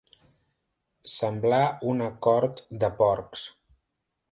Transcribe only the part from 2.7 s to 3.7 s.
de porcs.